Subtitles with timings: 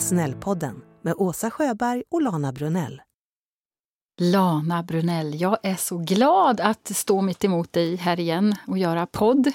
[0.00, 3.02] Snällpodden med Åsa Sjöberg och Lana Brunell.
[4.20, 9.06] Lana Brunell, jag är så glad att stå mitt emot dig här igen och göra
[9.06, 9.52] podd.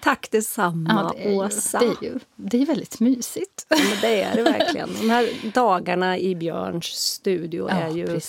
[0.00, 1.82] Tack detsamma, ja, det Åsa.
[1.82, 3.66] Ju, det, är ju, det är väldigt mysigt.
[3.68, 4.88] Ja, men det är det verkligen.
[5.00, 8.20] De här dagarna i Björns studio ja, är ju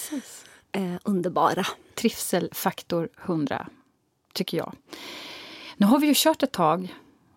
[0.71, 1.65] eh, underbara.
[1.95, 3.67] Trivselfaktor 100,
[4.33, 4.75] tycker jag.
[5.77, 6.93] Nu har vi ju kört ett tag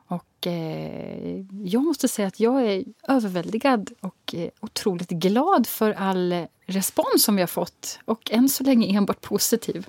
[0.08, 6.46] och eh, jag måste säga att jag är överväldigad och eh, otroligt glad för all
[6.66, 7.98] respons som vi har fått.
[8.04, 9.86] Och än så länge enbart positiv.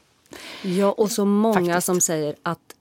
[0.63, 1.85] Ja, och så många Faktiskt.
[1.85, 2.75] som säger att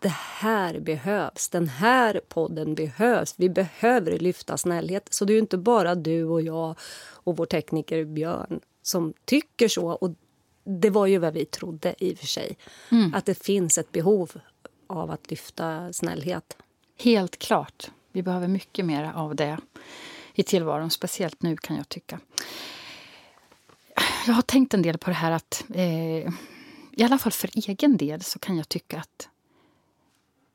[0.00, 1.48] det här behövs.
[1.48, 3.34] Den här podden behövs.
[3.36, 5.06] Vi behöver lyfta snällhet.
[5.10, 6.74] Så det är inte bara du och jag
[7.12, 9.86] och vår tekniker Björn som tycker så.
[9.86, 10.10] Och
[10.64, 12.56] det var ju vad vi trodde i och för sig.
[12.90, 13.14] Mm.
[13.14, 14.32] Att det finns ett behov
[14.86, 16.56] av att lyfta snällhet.
[17.00, 17.90] Helt klart.
[18.12, 19.58] Vi behöver mycket mer av det
[20.34, 22.20] i tillvaron, speciellt nu kan jag tycka.
[24.26, 26.28] Jag har tänkt en del på det här att eh,
[26.92, 29.28] i alla fall för egen del så kan jag tycka att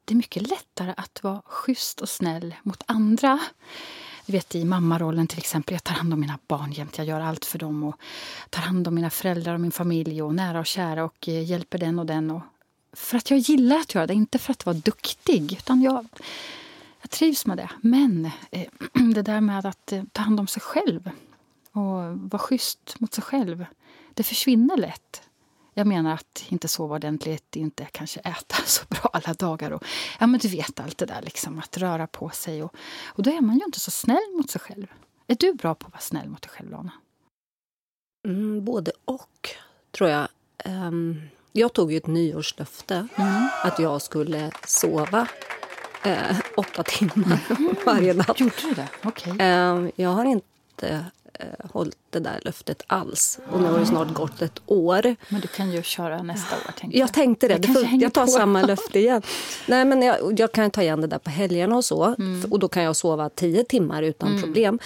[0.05, 3.39] det är mycket lättare att vara schysst och snäll mot andra.
[4.25, 6.97] Du vet i mammarollen till exempel, jag tar hand om mina barn jämt.
[6.97, 7.95] Jag gör allt för dem och
[8.49, 11.77] tar hand om mina föräldrar och min familj och nära och kära och eh, hjälper
[11.77, 12.31] den och den.
[12.31, 12.41] Och
[12.95, 15.53] för att jag gillar att göra det, inte för att vara duktig.
[15.53, 16.07] Utan jag,
[17.01, 17.69] jag trivs med det.
[17.81, 18.67] Men eh,
[19.13, 21.09] det där med att eh, ta hand om sig själv
[21.71, 23.65] och vara schysst mot sig själv,
[24.13, 25.21] det försvinner lätt.
[25.77, 29.71] Jag menar att inte sova ordentligt, inte kanske äta så bra alla dagar.
[29.71, 29.83] Och,
[30.19, 32.63] ja, men du vet allt det där, liksom, att röra på sig.
[32.63, 34.87] Och, och då är man ju inte så snäll mot sig själv.
[35.27, 36.91] Är du bra på att vara snäll mot dig själv, Lana?
[38.27, 39.49] Mm, både och,
[39.91, 40.27] tror jag.
[40.65, 41.21] Um,
[41.57, 43.47] jag tog ju ett nyårslöfte mm.
[43.63, 45.27] att jag skulle sova
[46.03, 47.75] eh, åtta timmar mm.
[47.85, 48.39] varje natt.
[48.39, 48.87] Gjorde du det?
[49.07, 49.37] Okay.
[49.39, 53.39] Eh, jag har inte eh, hållit det där löftet alls.
[53.51, 55.15] Och nu har det snart gått ett år.
[55.29, 56.71] Men du kan ju köra nästa år.
[56.71, 57.03] Tänkte jag.
[57.03, 57.67] jag tänkte det.
[57.67, 58.31] Jag, jag tar på.
[58.31, 59.21] samma löfte igen.
[59.67, 62.03] Nej, men jag, jag, kan ta igen det där på helgerna och så.
[62.03, 62.51] Mm.
[62.51, 64.41] Och då kan jag sova tio timmar utan mm.
[64.41, 64.79] problem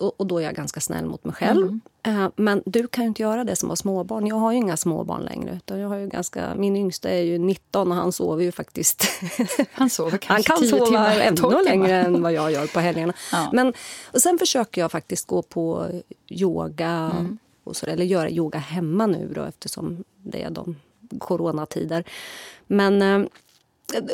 [0.00, 1.80] och, och, då är jag ganska snäll mot mig själv.
[2.02, 2.20] Mm.
[2.22, 4.26] Uh, men du kan ju inte göra det som har småbarn.
[4.26, 5.56] Jag har ju inga småbarn längre.
[5.56, 9.04] Utan jag har ju ganska, min yngsta är ju 19 och han sover ju faktiskt...
[9.72, 13.12] Han sover kanske Han kan sova timmar, ännu längre än vad jag gör på helgerna.
[13.32, 13.50] Ja.
[13.52, 13.72] Men,
[14.12, 15.86] och sen försöker jag faktiskt gå på
[16.28, 17.38] yoga, mm.
[17.64, 20.76] och så, eller göra yoga hemma nu då, eftersom det är de
[21.18, 22.04] coronatider.
[22.66, 23.26] Men uh,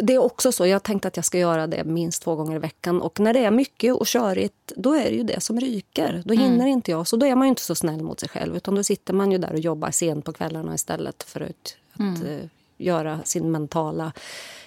[0.03, 0.67] det är också så.
[0.67, 3.03] Jag har tänkt att jag ska göra det minst två gånger i veckan.
[3.03, 6.23] Och när det är mycket och körigt, då är det ju det som ryker.
[6.25, 6.45] Då mm.
[6.45, 7.07] hinner inte jag.
[7.07, 8.57] Så då är man inte så snäll mot sig själv.
[8.57, 12.15] Utan då sitter man ju där och jobbar sent på kvällarna istället för att, mm.
[12.15, 12.41] att uh,
[12.77, 14.13] göra sin mentala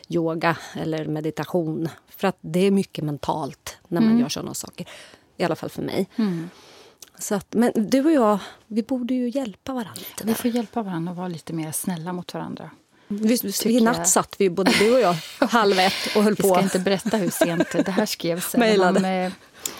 [0.08, 1.90] yoga eller meditation.
[2.08, 4.22] För att det är mycket mentalt när man mm.
[4.22, 4.88] gör såna saker.
[5.38, 6.10] I alla fall för mig.
[6.16, 6.50] Mm.
[7.20, 10.02] Så att, men du och jag, vi borde ju hjälpa varandra.
[10.24, 12.70] Vi får hjälpa varandra och vara lite mer snälla mot varandra.
[13.66, 15.16] I natt satt vi, både du och jag,
[15.48, 16.48] halv ett och höll på.
[16.48, 18.56] Vi ska inte berätta hur sent det här skrevs.
[18.58, 19.32] Mejlade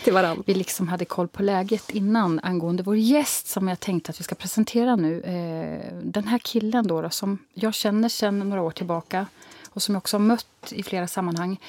[0.04, 0.44] till varandra.
[0.48, 4.24] Vi liksom hade koll på läget innan angående vår gäst som jag tänkte att vi
[4.24, 5.22] ska presentera nu.
[5.22, 9.26] Eh, den här killen då, då som jag känner sedan några år tillbaka
[9.70, 11.60] och som jag också har mött i flera sammanhang.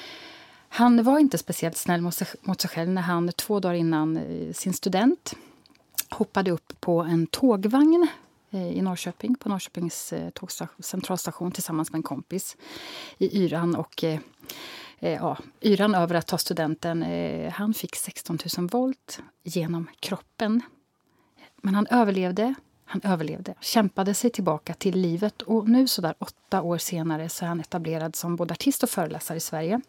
[0.69, 4.73] Han var inte speciellt snäll mot sig, själv när han två dagar innan eh, sin
[4.73, 5.35] student
[6.09, 10.31] hoppade upp på en tågvagn Eh, Eh, i Norrköping på Norrköpings eh,
[10.79, 12.57] centralstation tillsammans med en kompis
[13.17, 13.75] i yran.
[13.75, 14.19] Och, eh,
[14.99, 17.05] eh ja, yran över att ta studenten.
[17.51, 20.61] Han fick 16 000 volt genom kroppen.
[21.61, 22.53] Men han överlevde.
[22.85, 27.49] Han överlevde, kämpade sig tillbaka till livet och nu sådär åtta år senare så är
[27.49, 29.81] han etablerad som både artist och föreläsare i Sverige.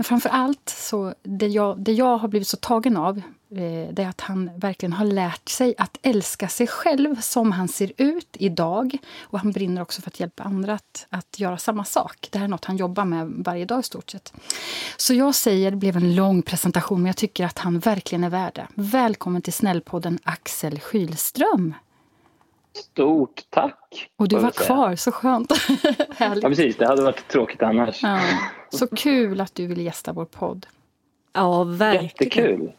[0.00, 3.18] Men framför allt, så det, jag, det jag har blivit så tagen av
[3.50, 7.68] eh, det är att han verkligen har lärt sig att älska sig själv som han
[7.68, 8.96] ser ut idag.
[9.22, 12.28] Och han brinner också för att hjälpa andra att, att göra samma sak.
[12.30, 14.32] Det här är något han jobbar med varje dag i stort sett.
[14.96, 18.30] Så jag säger, det blev en lång presentation, men jag tycker att han verkligen är
[18.30, 18.66] värd det.
[18.74, 21.74] Välkommen till Snällpodden Axel Skylström.
[22.76, 24.10] Stort tack!
[24.16, 25.52] Och du var kvar, så skönt.
[26.18, 26.76] ja, precis.
[26.76, 28.02] Det hade varit tråkigt annars.
[28.02, 28.20] Ja.
[28.72, 30.66] Så kul att du ville gästa vår podd.
[31.32, 32.04] Ja, verkligen.
[32.04, 32.72] Jättekul.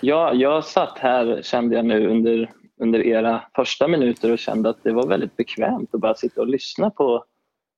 [0.00, 2.50] Ja, jag satt här, kände jag nu, under,
[2.80, 6.46] under era första minuter och kände att det var väldigt bekvämt att bara sitta och
[6.46, 7.24] lyssna på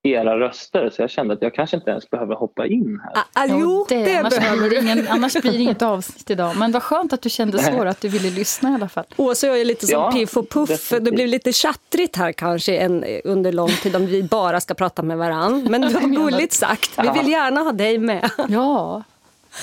[0.02, 3.12] era röster så jag kände att jag kanske inte ens behöver hoppa in här.
[3.14, 6.56] Ah, ah, jo, det, det annars, behöver blir ingen, annars blir det inget avsnitt idag.
[6.56, 9.04] Men vad skönt att du kände så, att du ville lyssna i alla fall.
[9.16, 10.68] Åsa och jag är lite som ja, Piff och Puff.
[10.68, 11.04] Definitivt.
[11.04, 15.02] Det blir lite tjattrigt här kanske en, under lång tid om vi bara ska prata
[15.02, 15.66] med varann.
[15.70, 18.30] Men du har gulligt sagt, vi vill gärna ha dig med.
[18.48, 19.02] Ja,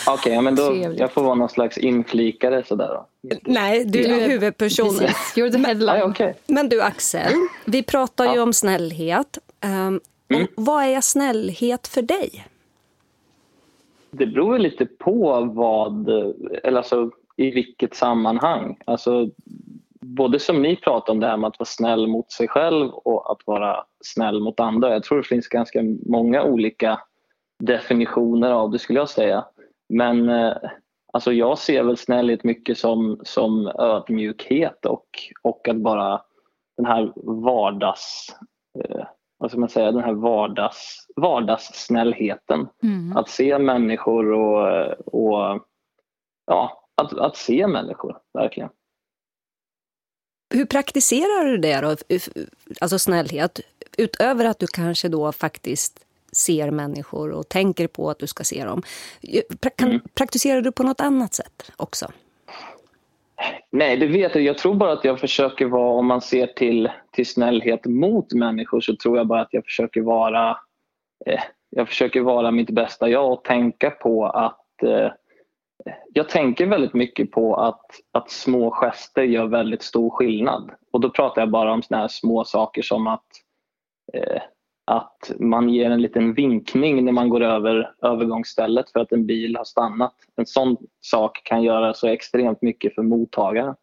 [0.07, 3.05] Okej, okay, men då jag får vara någon slags inflikare sådär då.
[3.41, 5.09] Nej, du är huvudpersonen.
[5.35, 6.01] You're the headline.
[6.01, 6.33] Ah, okay.
[6.47, 7.33] Men du Axel,
[7.65, 8.43] vi pratar ju ja.
[8.43, 9.37] om snällhet.
[9.65, 10.47] Um, mm.
[10.55, 12.45] Vad är snällhet för dig?
[14.11, 16.09] Det beror lite på vad,
[16.63, 18.77] eller alltså i vilket sammanhang.
[18.85, 19.29] Alltså,
[20.01, 23.31] både som ni pratar om det här med att vara snäll mot sig själv och
[23.31, 24.93] att vara snäll mot andra.
[24.93, 26.99] Jag tror det finns ganska många olika
[27.59, 29.45] definitioner av det skulle jag säga.
[29.89, 30.53] Men eh,
[31.13, 35.05] alltså jag ser väl snällhet mycket som, som ödmjukhet och,
[35.41, 36.21] och att bara
[36.77, 38.35] den här vardags...
[39.39, 42.67] Vad ska man säga, den här vardags, vardagssnällheten.
[42.83, 43.17] Mm.
[43.17, 45.65] Att se människor och, och
[46.45, 48.69] ja, att, att se människor, verkligen.
[50.53, 51.95] Hur praktiserar du det då,
[52.81, 53.59] alltså snällhet?
[53.97, 58.65] Utöver att du kanske då faktiskt ser människor och tänker på att du ska se
[58.65, 58.83] dem.
[59.75, 60.01] Kan, mm.
[60.13, 62.11] Praktiserar du på något annat sätt också?
[63.71, 64.43] Nej, det vet jag.
[64.43, 68.81] Jag tror bara att jag försöker vara, om man ser till, till snällhet mot människor
[68.81, 70.57] så tror jag bara att jag försöker vara
[71.25, 75.11] eh, jag försöker vara mitt bästa jag och tänka på att eh,
[76.13, 80.71] jag tänker väldigt mycket på att, att små gester gör väldigt stor skillnad.
[80.91, 83.27] Och då pratar jag bara om såna här små saker som att,
[84.13, 84.41] eh,
[84.89, 89.55] att man ger en liten vinkning när man går över övergångsstället för att en bil
[89.57, 90.13] har stannat.
[90.35, 93.75] En sån sak kan göra så extremt mycket för mottagaren.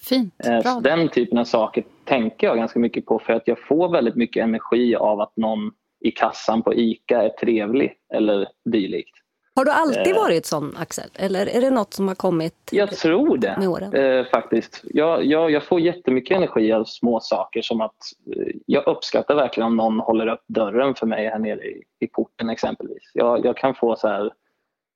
[0.00, 3.88] Fint, eh, Den typen av saker tänker jag ganska mycket på för att jag får
[3.88, 5.70] väldigt mycket energi av att någon
[6.00, 9.23] i kassan på ICA är trevlig eller dylikt.
[9.56, 10.22] Har du alltid eh.
[10.22, 11.10] varit sån, Axel?
[11.14, 13.94] Eller är det något som har kommit Jag tror det, med åren?
[13.94, 14.80] Eh, faktiskt.
[14.84, 17.96] Jag, jag, jag får jättemycket energi av små saker som att
[18.36, 22.06] eh, jag uppskattar verkligen om någon håller upp dörren för mig här nere i, i
[22.06, 23.10] porten exempelvis.
[23.14, 24.32] Jag, jag kan få så här,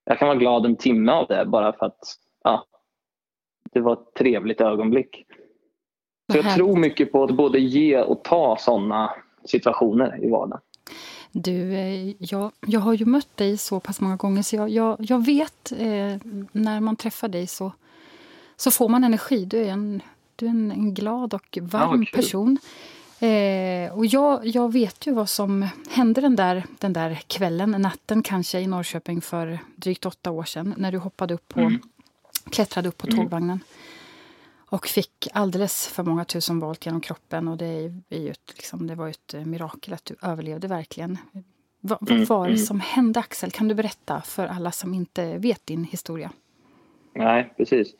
[0.05, 2.01] jag kan vara glad en timme av det bara för att
[2.45, 2.65] ja,
[3.73, 5.27] det var ett trevligt ögonblick.
[6.33, 9.15] Så jag tror mycket på att både ge och ta sådana
[9.45, 10.61] situationer i vardagen.
[11.43, 14.97] Du, eh, jag, jag har ju mött dig så pass många gånger så jag, jag,
[15.01, 16.17] jag vet eh,
[16.53, 17.73] när man träffar dig så,
[18.57, 19.45] så får man energi.
[19.45, 20.03] Du är en,
[20.37, 22.59] du är en, en glad och varm ja, person.
[23.21, 28.23] Eh, och jag, jag vet ju vad som hände den där, den där kvällen, natten
[28.23, 31.81] kanske, i Norrköping för drygt åtta år sedan när du hoppade upp på, mm.
[32.51, 33.19] klättrade upp på mm.
[33.19, 33.61] tågvagnen.
[34.71, 37.49] Och fick alldeles för många tusen volt genom kroppen.
[37.49, 41.19] Och det, är ju ett, liksom, det var ett mirakel att du överlevde verkligen.
[41.81, 42.59] Va, vad mm, var det mm.
[42.59, 43.51] som hände Axel?
[43.51, 46.31] Kan du berätta för alla som inte vet din historia?
[47.15, 47.95] Nej, precis.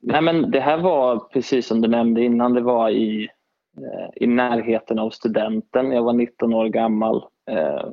[0.00, 3.28] Nej, men det här var precis som du nämnde innan, det var i,
[3.76, 5.92] eh, i närheten av studenten.
[5.92, 7.24] Jag var 19 år gammal.
[7.50, 7.88] Eh,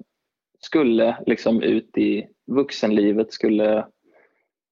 [0.59, 3.85] skulle liksom ut i vuxenlivet, skulle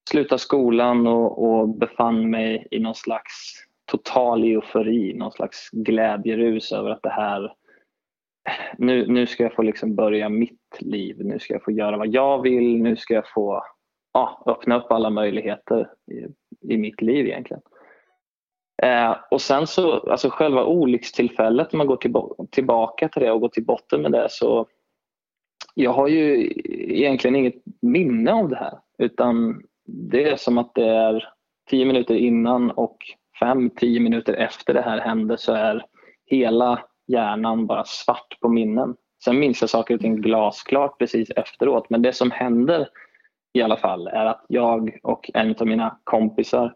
[0.10, 3.54] slutade skolan och, och befann mig i någon slags
[3.86, 7.54] total eufori, någon slags glädjerus över att det här
[8.78, 12.08] nu, nu ska jag få liksom börja mitt liv, nu ska jag få göra vad
[12.08, 13.64] jag vill, nu ska jag få
[14.14, 16.26] ja, öppna upp alla möjligheter i,
[16.74, 17.62] i mitt liv egentligen.
[18.84, 22.14] Eh, och sen så, alltså själva olyckstillfället, om man går till,
[22.52, 24.68] tillbaka till det och går till botten med det så
[25.76, 30.88] jag har ju egentligen inget minne av det här utan det är som att det
[30.88, 31.28] är
[31.70, 32.98] tio minuter innan och
[33.40, 35.86] fem, tio minuter efter det här hände så är
[36.26, 38.96] hela hjärnan bara svart på minnen.
[39.24, 42.88] Sen minns jag saker och ting glasklart precis efteråt men det som händer
[43.54, 46.74] i alla fall är att jag och en av mina kompisar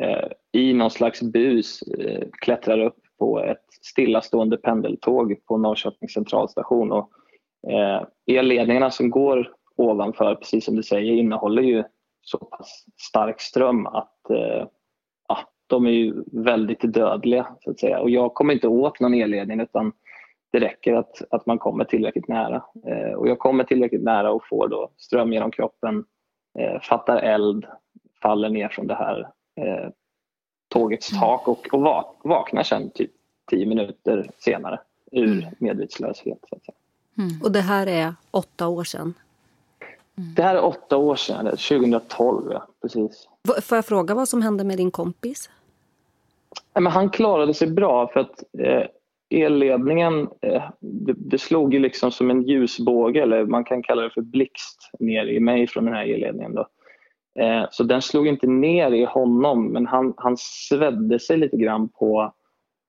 [0.00, 6.92] eh, i någon slags bus eh, klättrar upp på ett stillastående pendeltåg på Norrköpings centralstation.
[6.92, 7.10] Och,
[7.70, 11.84] eh, elledningarna som går ovanför, precis som du säger, innehåller ju
[12.24, 14.66] så pass stark ström att eh,
[15.28, 18.00] ja, de är ju väldigt dödliga så att säga.
[18.00, 19.92] Och jag kommer inte åt någon elledning utan
[20.52, 22.64] det räcker att, att man kommer tillräckligt nära.
[22.86, 26.04] Eh, och jag kommer tillräckligt nära och får då ström genom kroppen,
[26.58, 27.66] eh, fattar eld,
[28.22, 29.20] faller ner från det här
[29.60, 29.90] eh,
[30.68, 31.20] tågets mm.
[31.20, 33.10] tak och, och vak vaknar sen typ
[33.50, 34.80] tio minuter senare
[35.12, 35.54] ur mm.
[35.58, 36.38] medvetslöshet.
[36.48, 36.76] Så att säga.
[37.18, 37.42] Mm.
[37.42, 39.14] Och det här är åtta år sedan?
[40.14, 42.52] Det här är åtta år sedan, 2012.
[42.52, 43.28] Ja, precis.
[43.62, 45.50] Får jag fråga vad som hände med din kompis?
[46.74, 48.86] men han klarade sig bra för att eh,
[49.30, 54.10] elledningen eh, det, det, slog ju liksom som en ljusbåge eller man kan kalla det
[54.10, 56.54] för blixt ner i mig från den här elledningen.
[56.54, 56.66] Då.
[57.42, 61.88] Eh, så den slog inte ner i honom men han, han svedde sig lite grann
[61.88, 62.32] på,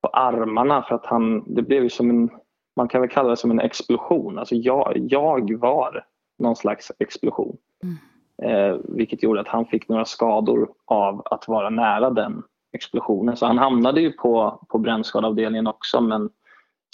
[0.02, 2.30] på armarna för att han, det blev som en,
[2.76, 4.38] man kan väl kalla det som en explosion.
[4.38, 6.04] Alltså jag, jag var
[6.38, 7.56] någon slags explosion.
[7.82, 7.96] Mm.
[8.42, 13.36] Eh, vilket gjorde att han fick några skador av att vara nära den explosionen.
[13.36, 16.30] Så han hamnade ju på, på brännskadeavdelningen också men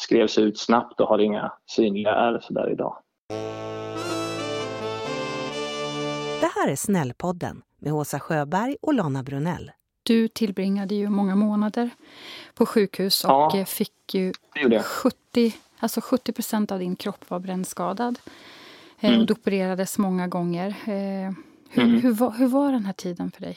[0.02, 2.96] skrevs ut snabbt och har inga synliga ärr sådär idag.
[6.40, 9.70] Det här är Snällpodden med Åsa Sjöberg och Lana Brunell.
[10.02, 11.90] Du tillbringade ju många månader
[12.54, 14.32] på sjukhus och ja, fick ju
[14.84, 18.18] 70, alltså 70 procent av din kropp var brännskadad.
[19.02, 19.20] Eh, mm.
[19.20, 20.68] Och du opererades många gånger.
[20.68, 21.32] Eh,
[21.70, 22.00] hur, mm.
[22.00, 23.56] hur, var, hur var den här tiden för dig?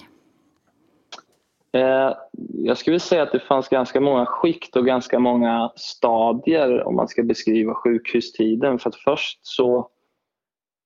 [1.72, 2.14] Eh,
[2.54, 7.08] jag skulle säga att det fanns ganska många skikt och ganska många stadier om man
[7.08, 8.80] ska beskriva sjukhustiden.
[8.80, 9.90] För att först så,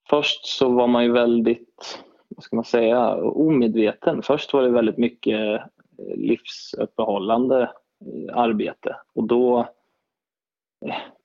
[0.09, 1.99] först så var man ju väldigt,
[2.29, 4.21] vad ska man säga, omedveten.
[4.21, 5.61] Först var det väldigt mycket
[6.15, 7.71] livsuppehållande
[8.33, 9.69] arbete och då,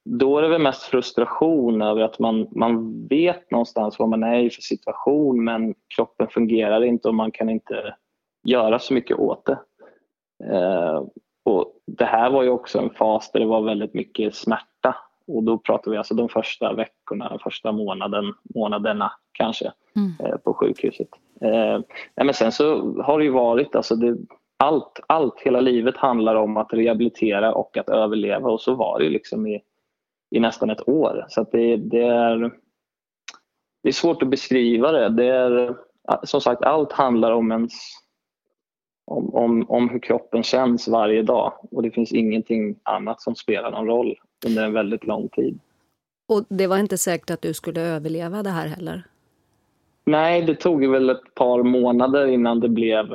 [0.05, 4.39] då är det väl mest frustration över att man, man vet någonstans vad man är
[4.39, 7.95] i för situation men kroppen fungerar inte och man kan inte
[8.47, 9.59] göra så mycket åt det.
[10.55, 11.03] Eh,
[11.45, 14.97] och det här var ju också en fas där det var väldigt mycket smärta
[15.27, 20.13] och då pratar vi alltså de första veckorna, första månaden, månaderna kanske mm.
[20.19, 21.09] eh, på sjukhuset.
[21.41, 21.81] Eh,
[22.25, 24.17] men sen så har det ju varit, alltså det,
[24.57, 29.05] allt, allt, hela livet handlar om att rehabilitera och att överleva och så var det
[29.05, 29.63] ju liksom i,
[30.31, 31.25] i nästan ett år.
[31.29, 32.39] Så det, det, är,
[33.83, 35.09] det är svårt att beskriva det.
[35.09, 35.77] det är,
[36.23, 37.73] som sagt, allt handlar om ens
[39.07, 43.71] om, om, om hur kroppen känns varje dag och det finns ingenting annat som spelar
[43.71, 44.15] någon roll
[44.47, 45.59] under en väldigt lång tid.
[46.29, 49.03] Och det var inte säkert att du skulle överleva det här heller?
[50.05, 53.15] Nej, det tog väl ett par månader innan det blev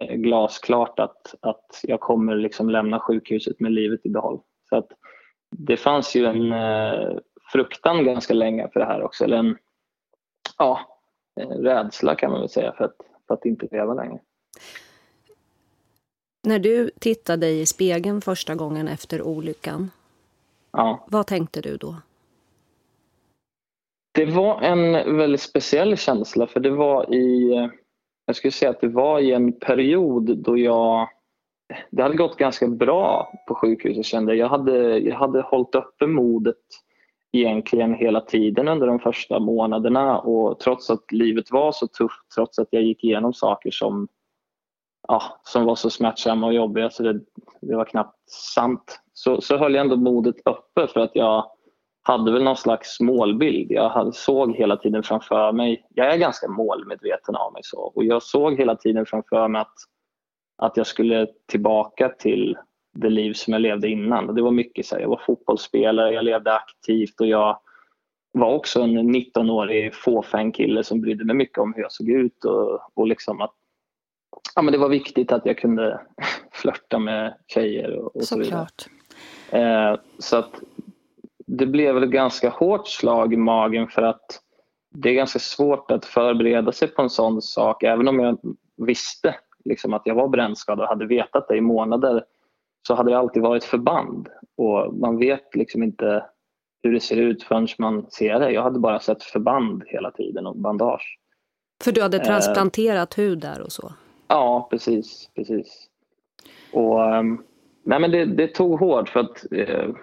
[0.00, 4.40] eh, glasklart att, att jag kommer liksom lämna sjukhuset med livet i behåll.
[4.68, 4.88] Så att
[5.58, 7.18] det fanns ju en eh,
[7.52, 9.56] fruktan ganska länge för det här också, eller en
[10.58, 10.80] ja,
[11.40, 12.96] rädsla kan man väl säga för att,
[13.26, 14.18] för att inte leva längre.
[16.42, 19.90] När du tittade i spegeln första gången efter olyckan,
[20.70, 21.06] ja.
[21.08, 21.96] vad tänkte du då?
[24.14, 27.50] Det var en väldigt speciell känsla för det var i,
[28.26, 31.08] jag skulle säga att det var i en period då jag,
[31.90, 34.48] det hade gått ganska bra på sjukhuset kände jag.
[34.48, 36.56] Hade, jag hade hållit uppe modet
[37.32, 42.58] egentligen hela tiden under de första månaderna och trots att livet var så tufft, trots
[42.58, 44.08] att jag gick igenom saker som
[45.08, 47.20] ja, som var så smärtsamma och jobbiga så det,
[47.60, 49.00] det var knappt sant.
[49.12, 51.50] Så, så höll jag ändå modet uppe för att jag
[52.02, 53.72] hade väl någon slags målbild.
[53.72, 58.04] Jag hade, såg hela tiden framför mig, jag är ganska målmedveten av mig så och
[58.04, 59.74] jag såg hela tiden framför mig att,
[60.56, 62.56] att jag skulle tillbaka till
[62.94, 64.34] det liv som jag levde innan.
[64.34, 67.58] Det var mycket så här, jag var fotbollsspelare, jag levde aktivt och jag
[68.32, 72.44] var också en 19-årig fåfäng kille som brydde mig mycket om hur jag såg ut
[72.44, 73.54] och, och liksom att
[74.54, 76.00] ja, men det var viktigt att jag kunde
[76.52, 78.66] flörta med tjejer och, och så vidare.
[79.50, 80.60] Eh, så att
[81.46, 84.40] det blev ett ganska hårt slag i magen för att
[84.90, 88.38] det är ganska svårt att förbereda sig på en sån sak även om jag
[88.76, 89.34] visste
[89.64, 92.24] liksom, att jag var brännskadad och hade vetat det i månader
[92.86, 96.24] så hade det alltid varit förband och man vet liksom inte
[96.82, 98.50] hur det ser ut förrän man ser det.
[98.50, 101.18] Jag hade bara sett förband hela tiden och bandage.
[101.84, 103.92] För du hade transplanterat eh, hud där och så?
[104.28, 105.30] Ja, precis.
[105.34, 105.86] precis.
[106.72, 107.44] Och, um,
[107.82, 109.94] nej men det, det, tog hårt för att uh,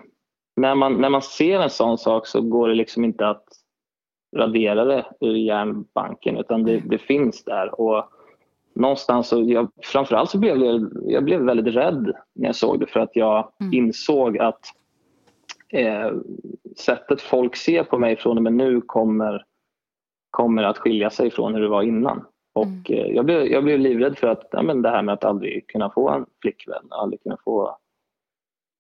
[0.56, 3.46] när, man, när man ser en sån sak så går det liksom inte att
[4.36, 7.82] radera det ur järnbanken utan det, det finns där.
[7.82, 8.10] Och
[8.74, 12.88] någonstans så, jag, framförallt så blev jag, jag blev väldigt rädd när jag såg det
[12.88, 13.74] för att jag mm.
[13.74, 14.60] insåg att
[15.74, 16.12] eh,
[16.78, 19.46] sättet folk ser på mig från och med nu kommer,
[20.32, 22.26] kommer att skilja sig från hur det var innan.
[22.54, 22.84] Och mm.
[22.90, 25.68] Eh, jag, blev, jag blev livrädd för att ja, men det här med att aldrig
[25.68, 27.78] kunna få en flickvän, aldrig kunna få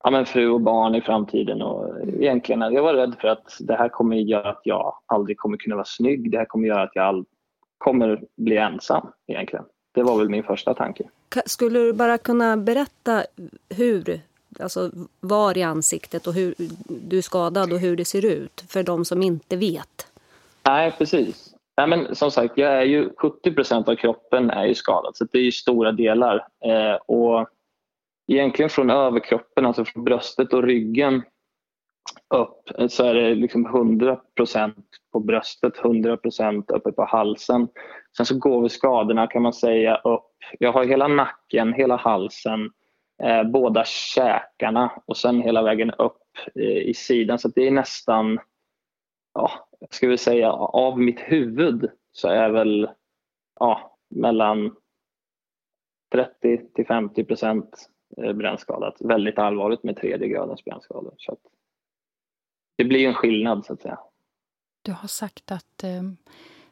[0.04, 1.62] ja, men fru och barn i framtiden.
[1.62, 5.58] Och egentligen, jag var rädd för att det här kommer göra att jag aldrig kommer
[5.58, 6.32] kunna vara snygg.
[6.32, 7.26] Det här kommer göra att jag all,
[7.78, 9.66] kommer bli ensam egentligen.
[9.92, 11.04] Det var väl min första tanke.
[11.46, 13.24] Skulle du bara kunna berätta
[13.70, 14.22] hur,
[14.60, 16.56] alltså var i ansiktet och hur
[16.88, 20.08] du är skadad och hur det ser ut för de som inte vet?
[20.64, 21.54] Nej, precis.
[21.78, 25.40] Nej, men som sagt, jag är ju, 70% av kroppen är ju skadad så det
[25.40, 26.48] är stora delar.
[26.66, 27.50] Eh, och
[28.28, 31.22] egentligen från överkroppen, alltså från bröstet och ryggen
[32.34, 34.74] upp så är det liksom 100%
[35.12, 36.18] på bröstet, 100
[36.68, 37.68] uppe på halsen.
[38.18, 40.32] Sen så går vi skadorna kan man säga upp.
[40.60, 42.72] Jag har hela nacken, hela halsen,
[43.24, 46.22] eh, båda käkarna och sen hela vägen upp
[46.56, 47.40] eh, i sidan.
[47.40, 48.40] Så det är nästan
[49.34, 52.90] ja, ska vi säga, av mitt huvud så är väl
[53.60, 54.76] ja, mellan
[56.12, 58.96] 30 till 50 procent eh, brännskadat.
[59.00, 61.14] Väldigt allvarligt med tredje gradens brännskador.
[61.18, 61.38] Så
[62.78, 64.00] det blir en skillnad så att säga.
[64.82, 66.02] Du har sagt att eh,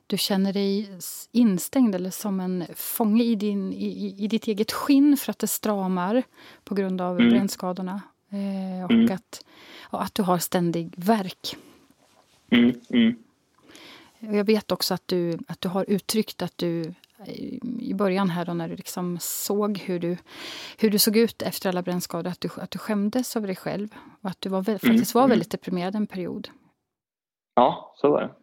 [0.09, 0.89] du känner dig
[1.31, 5.47] instängd eller som en fånge i, din, i, i ditt eget skinn för att det
[5.47, 6.23] stramar
[6.63, 7.29] på grund av mm.
[7.29, 8.01] brännskadorna.
[8.29, 9.15] Eh, och mm.
[9.15, 9.45] att,
[9.81, 11.55] och att du har ständig verk.
[12.49, 12.81] Mm.
[12.89, 13.15] Mm.
[14.19, 16.93] Jag vet också att du, att du har uttryckt att du
[17.79, 20.17] i början här då när du liksom såg hur du,
[20.77, 23.89] hur du såg ut efter alla brännskador, att du, att du skämdes över dig själv
[24.21, 25.29] och att du var, mm, faktiskt var mm.
[25.29, 26.49] väldigt deprimerad en period.
[27.55, 28.38] Ja, så var det.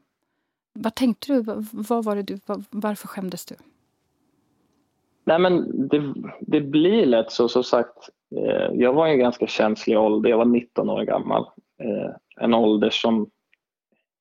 [0.76, 1.62] Vad tänkte du?
[1.72, 2.38] Vad var det du
[2.70, 3.54] varför skämdes du?
[5.24, 7.48] Nej, men det, det blir lätt så.
[7.48, 10.30] Som sagt, eh, jag var i en ganska känslig ålder.
[10.30, 11.42] Jag var 19 år gammal.
[11.82, 13.30] Eh, en ålder som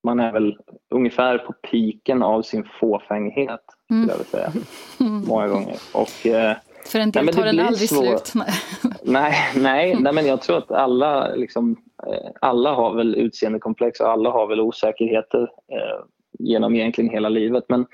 [0.03, 0.57] man är väl
[0.89, 4.09] ungefär på piken av sin fåfänghet, skulle mm.
[4.09, 4.51] jag vilja säga.
[5.27, 5.75] Många gånger.
[5.93, 8.17] Och, eh, För en del tar den aldrig svår...
[8.17, 8.33] slut.
[9.03, 11.75] nej, nej, nej, men jag tror att alla, liksom,
[12.07, 16.05] eh, alla har väl utseendekomplex och alla har väl osäkerheter eh,
[16.39, 17.63] genom egentligen hela livet.
[17.69, 17.85] Men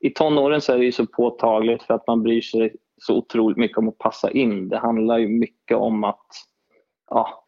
[0.00, 3.58] i tonåren så är det ju så påtagligt för att man bryr sig så otroligt
[3.58, 4.68] mycket om att passa in.
[4.68, 6.26] Det handlar ju mycket om att
[7.10, 7.44] ja,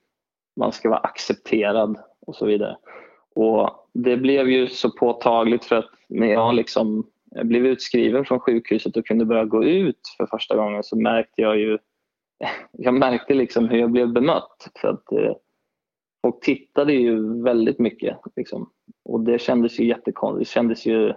[0.56, 2.76] man ska vara accepterad och så vidare.
[3.34, 7.06] Och det blev ju så påtagligt för att när jag liksom
[7.42, 11.58] blev utskriven från sjukhuset och kunde börja gå ut för första gången så märkte jag
[11.58, 11.78] ju
[12.72, 14.70] jag märkte liksom hur jag blev bemött.
[14.80, 15.34] För att, eh,
[16.22, 18.16] folk tittade ju väldigt mycket.
[18.36, 18.70] Liksom.
[19.04, 20.50] Och det kändes ju jättekonstigt.
[20.50, 21.12] Det kändes ju...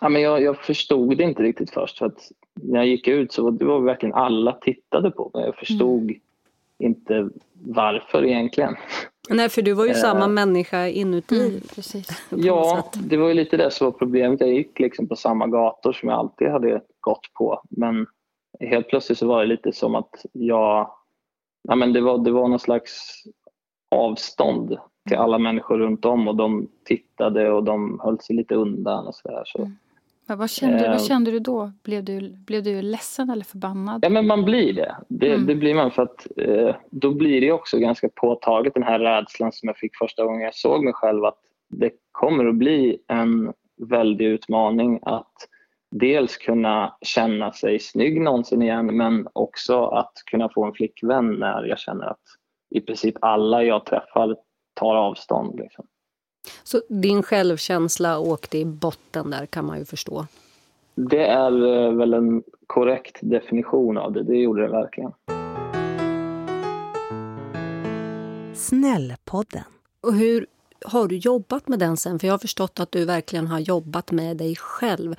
[0.00, 1.98] Ja, men jag, jag förstod det inte riktigt först.
[1.98, 5.44] För att när jag gick ut så det var verkligen alla tittade på mig.
[5.44, 6.20] Jag förstod mm.
[6.78, 8.76] inte varför egentligen.
[9.28, 11.48] Nej, för du var ju uh, samma människa inuti.
[11.48, 12.08] Mm, precis.
[12.30, 14.40] Ja, det var ju lite det som var problemet.
[14.40, 17.62] Jag gick liksom på samma gator som jag alltid hade gått på.
[17.70, 18.06] Men
[18.60, 20.94] helt plötsligt så var det lite som att jag...
[21.62, 23.22] Ja, men det, var, det var någon slags
[23.90, 29.06] avstånd till alla människor runt om och de tittade och de höll sig lite undan
[29.06, 29.42] och sådär.
[29.46, 29.58] Så.
[29.58, 29.76] Mm.
[30.26, 31.72] vad, kände, eh, vad kände du då?
[31.82, 34.04] Blev du, blev du ledsen eller förbannad?
[34.04, 34.96] Ja, men man blir det.
[35.08, 35.46] Det, mm.
[35.46, 39.52] det blir man för att eh, då blir det också ganska påtagligt den här rädslan
[39.52, 41.38] som jag fick första gången jag såg mig själv att
[41.68, 45.48] det kommer att bli en väldig utmaning att
[45.90, 51.64] dels kunna känna sig snygg någonsin igen men också att kunna få en flickvän när
[51.64, 52.20] jag känner att
[52.70, 54.36] i princip alla jag träffar
[54.74, 55.58] tar avstånd.
[55.58, 55.86] Liksom.
[56.62, 60.26] Så din självkänsla åkte i botten där kan man ju förstå?
[60.94, 65.12] Det är eh, väl en korrekt definition av det, det gjorde det verkligen.
[68.54, 69.64] Snällpodden.
[70.00, 70.46] Och hur
[70.86, 72.18] har du jobbat med den sen?
[72.18, 75.14] För jag har förstått att du verkligen har jobbat med dig själv.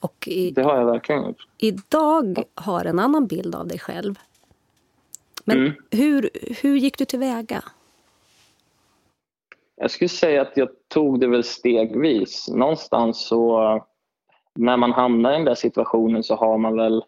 [0.00, 1.48] Och i, det har jag verkligen gjort.
[1.58, 4.18] Idag har en annan bild av dig själv.
[5.44, 5.72] Men mm.
[5.90, 6.30] hur,
[6.62, 7.64] hur gick du tillväga?
[9.76, 12.48] Jag skulle säga att jag tog det väl stegvis.
[12.48, 13.60] Någonstans så
[14.54, 17.04] när man hamnar i den där situationen så har man väl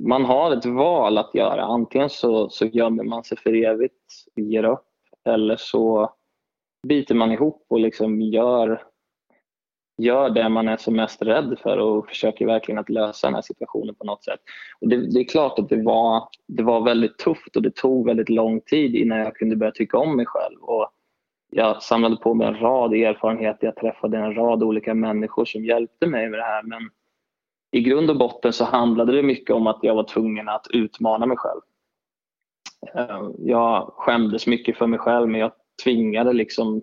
[0.00, 1.62] man har ett val att göra.
[1.62, 4.86] Antingen så, så gömmer man sig för evigt och ger upp
[5.24, 6.14] eller så
[6.88, 8.82] biter man ihop och liksom gör,
[10.02, 13.42] gör det man är som mest rädd för och försöker verkligen att lösa den här
[13.42, 14.40] situationen på något sätt.
[14.80, 18.06] Och det, det, är klart att det var, det var väldigt tufft och det tog
[18.06, 20.58] väldigt lång tid innan jag kunde börja tycka om mig själv.
[20.60, 20.90] Och
[21.56, 26.06] jag samlade på mig en rad erfarenheter, jag träffade en rad olika människor som hjälpte
[26.06, 26.62] mig med det här.
[26.62, 26.90] Men
[27.72, 31.26] i grund och botten så handlade det mycket om att jag var tvungen att utmana
[31.26, 31.60] mig själv.
[32.94, 35.52] Eh, jag skämdes mycket för mig själv men jag
[35.84, 36.82] tvingade, liksom,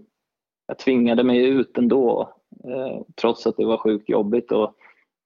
[0.68, 4.52] jag tvingade mig ut ändå eh, trots att det var sjukt jobbigt.
[4.52, 4.76] Och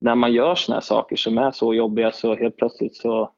[0.01, 3.31] när man gör såna här saker som är så jobbiga så helt plötsligt så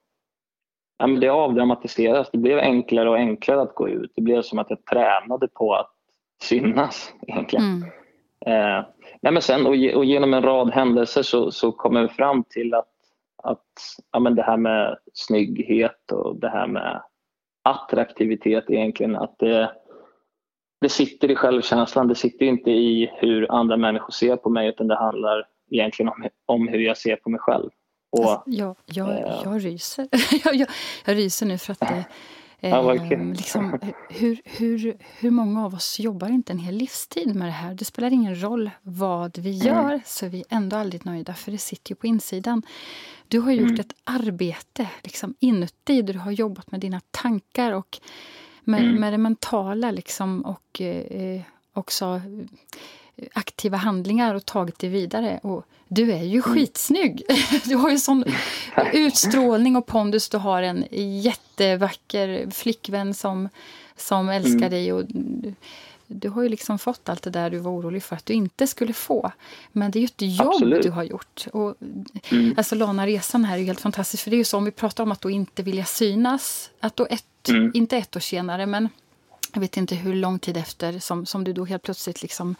[0.98, 2.30] ja, men det avdramatiseras.
[2.32, 4.12] Det blev enklare och enklare att gå ut.
[4.16, 5.97] Det blev som att jag tränade på att
[6.42, 7.66] synas egentligen.
[7.66, 7.90] Mm.
[8.46, 8.86] Eh,
[9.22, 12.74] nej men sen, och, och, genom en rad händelser så, så kommer vi fram till
[12.74, 12.94] att,
[13.44, 13.66] att
[14.12, 17.02] ja men det här med snygghet och det här med
[17.64, 19.72] attraktivitet egentligen, att det,
[20.82, 24.88] det sitter i självkänslan, det sitter inte i hur andra människor ser på mig utan
[24.88, 27.70] det handlar egentligen om, om hur jag ser på mig själv.
[28.12, 30.08] Och, alltså, jag, jag, eh, jag ryser.
[30.44, 30.68] jag, jag,
[31.06, 32.06] jag ryser nu för att det,
[32.60, 37.48] Ja, eh, liksom, hur, hur, hur många av oss jobbar inte en hel livstid med
[37.48, 37.74] det här?
[37.74, 40.02] Det spelar ingen roll vad vi gör, mm.
[40.06, 42.64] så är vi ändå aldrig nöjda, för det sitter ju på insidan.
[43.28, 43.80] Du har gjort mm.
[43.80, 48.00] ett arbete liksom, inuti, du har jobbat med dina tankar och
[48.64, 48.96] med, mm.
[48.96, 51.42] med det mentala liksom, och eh,
[51.74, 52.22] också
[53.34, 55.40] aktiva handlingar och tagit det vidare.
[55.44, 56.42] Och du är ju mm.
[56.42, 57.24] skitsnygg!
[57.66, 58.24] Du har ju sån
[58.94, 60.30] utstrålning och pondus.
[60.30, 60.86] Du har en
[61.22, 63.50] jättevacker flickvän som,
[63.96, 64.70] som älskar mm.
[64.70, 64.94] dig.
[64.94, 65.04] Och
[66.08, 68.68] du har ju liksom fått allt det där du var orolig för att du inte
[68.68, 69.32] skulle få.
[69.72, 70.84] Men det är ju ett jobb Absolut.
[70.84, 71.48] du har gjort.
[71.54, 71.76] Och,
[72.32, 72.54] mm.
[72.58, 74.24] Alltså Lana resan här är ju helt fantastisk.
[74.24, 76.70] För det är ju så om vi pratar om att då inte vilja synas.
[76.80, 77.72] Att då ett, mm.
[77.74, 78.90] inte ett år senare men
[79.54, 82.56] jag vet inte hur lång tid efter som, som du då helt plötsligt liksom,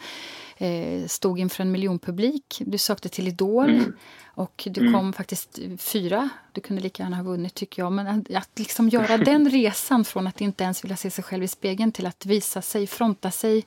[0.56, 2.62] eh, stod inför en miljonpublik.
[2.66, 3.96] Du sökte till Idol mm.
[4.24, 4.92] och du mm.
[4.92, 6.28] kom faktiskt fyra.
[6.52, 7.92] Du kunde lika gärna ha vunnit tycker jag.
[7.92, 11.44] Men att, att liksom göra den resan från att inte ens vilja se sig själv
[11.44, 13.64] i spegeln till att visa sig, fronta sig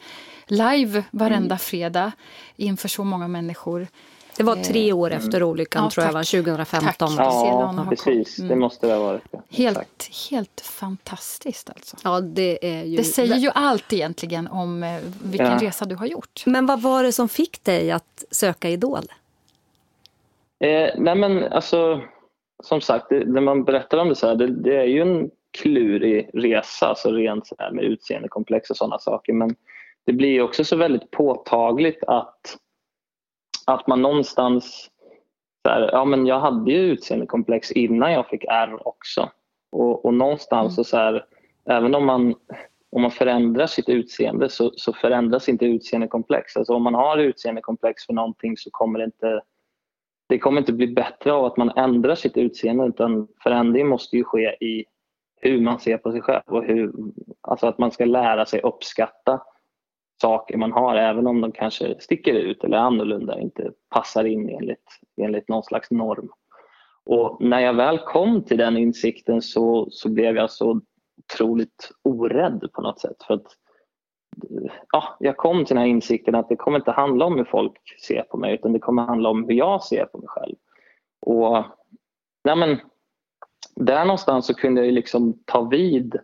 [0.47, 1.59] live varenda mm.
[1.59, 2.11] fredag
[2.55, 3.87] inför så många människor.
[4.37, 7.15] Det var tre eh, år efter olyckan ja, tror jag, var 2015.
[7.15, 7.17] Tack.
[7.19, 8.35] Ja, precis.
[8.35, 8.59] Det mm.
[8.59, 9.23] måste det ha varit.
[9.49, 11.97] Helt, helt fantastiskt alltså.
[12.03, 12.97] Ja, det, är ju...
[12.97, 15.59] det säger ju allt egentligen om eh, vilken ja.
[15.61, 16.43] resa du har gjort.
[16.45, 19.03] Men vad var det som fick dig att söka Idol?
[20.59, 22.01] Eh, nej men alltså,
[22.63, 25.29] som sagt, det, när man berättar om det så här, det, det är ju en
[25.51, 29.33] klurig resa, alltså rent så här med utseendekomplex och sådana saker.
[29.33, 29.55] Men
[30.05, 32.57] det blir också så väldigt påtagligt att
[33.67, 34.87] att man någonstans...
[35.69, 39.29] Här, ja, men jag hade ju utseendekomplex innan jag fick R också.
[39.71, 40.85] Och, och någonstans mm.
[40.85, 41.25] så, här,
[41.69, 42.35] även om man,
[42.91, 46.57] om man förändrar sitt utseende så, så förändras inte utseendekomplex.
[46.57, 49.41] Alltså om man har utseendekomplex för någonting så kommer det inte
[50.31, 54.23] det kommer inte bli bättre av att man ändrar sitt utseende utan förändring måste ju
[54.23, 54.85] ske i
[55.35, 56.91] hur man ser på sig själv och hur,
[57.41, 59.41] alltså att man ska lära sig uppskatta
[60.21, 64.49] saker man har även om de kanske sticker ut eller är annorlunda inte passar in
[64.49, 66.29] enligt, enligt någon slags norm.
[67.05, 70.81] Och när jag väl kom till den insikten så, så blev jag så
[71.17, 73.23] otroligt orädd på något sätt.
[73.27, 73.47] För att,
[74.91, 77.99] ja, jag kom till den här insikten att det kommer inte handla om hur folk
[78.07, 80.55] ser på mig utan det kommer handla om hur jag ser på mig själv.
[81.21, 81.65] Och
[82.43, 82.77] nej men,
[83.75, 86.19] Där någonstans så kunde jag liksom ta vid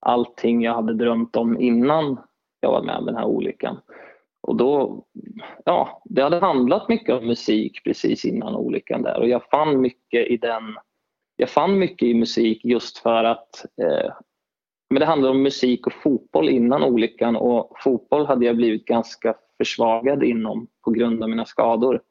[0.00, 2.18] allting jag hade drömt om innan
[2.60, 3.80] jag var med om den här olyckan.
[4.40, 5.04] Och då,
[5.64, 10.26] ja, det hade handlat mycket om musik precis innan olyckan där och jag fann mycket
[10.26, 10.62] i den
[11.36, 14.12] jag fann mycket i musik just för att eh,
[14.90, 19.34] men det handlade om musik och fotboll innan olyckan och fotboll hade jag blivit ganska
[19.56, 22.02] försvagad inom på grund av mina skador.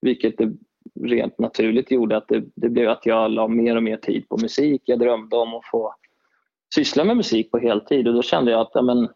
[0.00, 0.52] Vilket det
[1.00, 4.36] rent naturligt gjorde att det, det blev att jag la mer och mer tid på
[4.36, 4.82] musik.
[4.84, 5.94] Jag drömde om att få
[6.74, 9.08] syssla med musik på heltid och då kände jag att ja, men,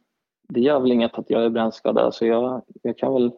[0.50, 3.32] det gör väl inget att jag är brännskadad så jag, jag kan väl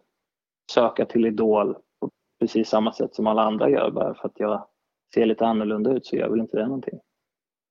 [0.73, 4.67] söka till Idol på precis samma sätt som alla andra gör bara för att jag
[5.15, 6.99] ser lite annorlunda ut så gör väl inte det någonting.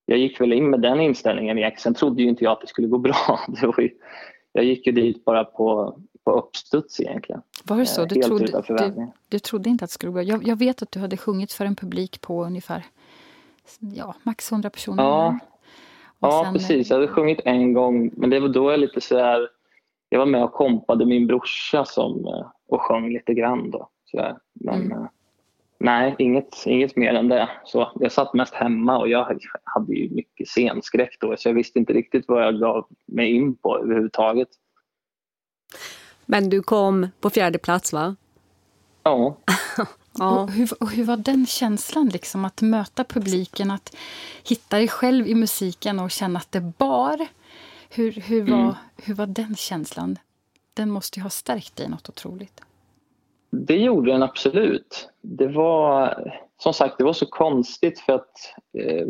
[0.06, 1.72] Jag gick väl in med den inställningen.
[1.78, 3.40] Sen trodde ju inte jag att det skulle gå bra.
[3.62, 3.90] Det var ju,
[4.52, 7.42] jag gick ju dit bara på, på uppstuds egentligen.
[7.64, 8.06] Var det så?
[8.06, 10.24] Du trodde, du, du, trodde inte att det skulle gå bra?
[10.24, 12.86] Jag, jag, vet att du hade sjungit för en publik på ungefär
[13.80, 15.04] ja, max 100 personer.
[15.04, 15.40] Ja,
[16.22, 16.54] ja, sen...
[16.54, 16.90] precis.
[16.90, 19.50] Jag hade sjungit en gång, men det var då jag lite så här,
[20.10, 23.90] Jag var med och kompade min brorsa som, eh, och sjöng lite grann då.
[24.06, 24.92] Så men mm.
[24.92, 25.08] Eh,
[25.78, 27.50] nej, inget, inget mer än det.
[27.66, 31.80] Så jag satt mest hemma och jag hade ju mycket scenskräck då så jag visste
[31.80, 34.50] inte riktigt vad jag gav mig in på överhuvudtaget.
[36.26, 38.16] Men du kom på fjärde plats va?
[39.04, 39.38] Ja.
[40.18, 40.42] Ja.
[40.42, 43.96] Och hur, och hur var den känslan, liksom, att möta publiken, att
[44.44, 47.28] hitta dig själv i musiken och känna att det bar?
[47.90, 48.74] Hur, hur, var, mm.
[49.04, 50.18] hur var den känslan?
[50.74, 52.62] Den måste ju ha stärkt dig något otroligt.
[53.50, 55.10] Det gjorde den absolut.
[55.22, 56.24] Det var
[56.58, 59.08] som sagt det var så konstigt för att eh,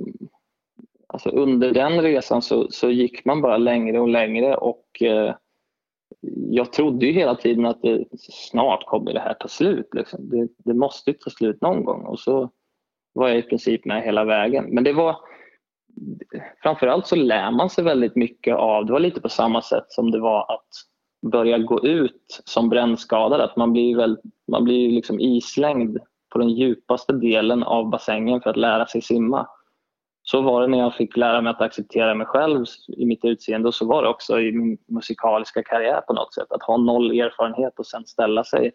[1.07, 5.35] alltså under den resan så, så gick man bara längre och längre och eh,
[6.49, 9.89] jag trodde ju hela tiden att det, snart kommer det här ta slut.
[9.93, 10.29] Liksom.
[10.29, 12.49] Det, det, måste ta slut någon gång och så
[13.13, 14.65] var jag i princip med hela vägen.
[14.69, 15.15] Men det var
[16.63, 20.11] framförallt så lär man sig väldigt mycket av, det var lite på samma sätt som
[20.11, 20.69] det var att
[21.31, 23.41] börja gå ut som brännskadad.
[23.41, 24.17] Att man blir, väl,
[24.51, 25.97] man blir liksom islängd
[26.29, 29.47] på den djupaste delen av bassängen för att lära sig simma.
[30.31, 33.67] Så var det när jag fick lära mig att acceptera mig själv i mitt utseende
[33.67, 36.51] och så var det också i min musikaliska karriär på något sätt.
[36.51, 38.71] Att ha noll erfarenhet och sen ställa sig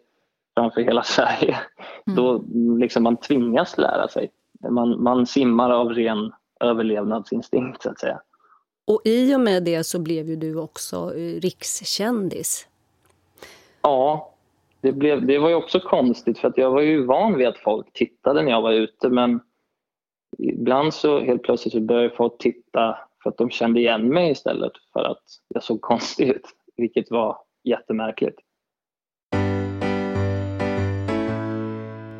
[0.57, 1.57] framför hela Sverige.
[2.07, 2.15] Mm.
[2.15, 2.43] Då
[2.79, 4.31] liksom man tvingas lära sig.
[4.69, 8.21] Man, man simmar av ren överlevnadsinstinkt så att säga.
[8.87, 12.67] Och i och med det så blev ju du också eh, rikskändis.
[13.81, 14.33] Ja,
[14.81, 17.57] det, blev, det var ju också konstigt för att jag var ju van vid att
[17.57, 19.39] folk tittade när jag var ute men
[20.37, 24.71] ibland så helt plötsligt så började folk titta för att de kände igen mig istället
[24.93, 28.39] för att jag såg konstig ut, vilket var jättemärkligt.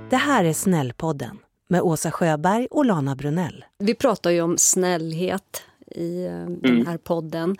[0.09, 3.65] Det här är Snällpodden med Åsa Sjöberg och Lana Brunell.
[3.77, 6.77] Vi pratar ju om snällhet i eh, den mm.
[6.77, 6.97] här mm.
[7.03, 7.55] podden.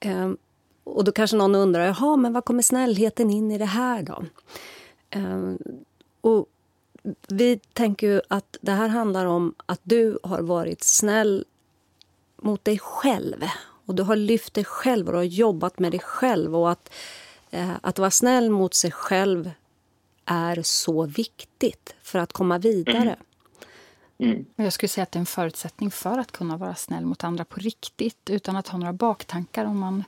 [0.00, 0.36] Ehm,
[0.84, 4.24] och då kanske någon undrar, jaha, men vad kommer snällheten in i det här då?
[5.10, 5.58] Ehm,
[6.20, 6.46] och
[7.28, 11.44] vi tänker ju att det här handlar om att du har varit snäll
[12.36, 13.44] mot dig själv.
[13.86, 16.56] Och du har lyft dig själv och du har jobbat med dig själv.
[16.56, 16.92] Och att,
[17.50, 19.50] eh, att vara snäll mot sig själv
[20.24, 23.16] är så viktigt för att komma vidare.
[24.18, 24.32] Mm.
[24.32, 24.46] Mm.
[24.56, 27.44] Jag skulle säga att det är en förutsättning för att kunna vara snäll mot andra
[27.44, 29.64] på riktigt utan att ha några baktankar.
[29.64, 30.04] Om man,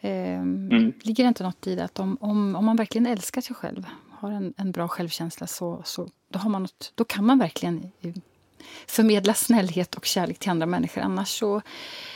[0.00, 0.92] eh, mm.
[1.02, 3.86] Ligger det inte något i det att om, om, om man verkligen älskar sig själv,
[4.20, 7.90] har en, en bra självkänsla, så, så då, har man något, då kan man verkligen
[8.86, 11.00] förmedla snällhet och kärlek till andra människor.
[11.00, 11.62] Annars så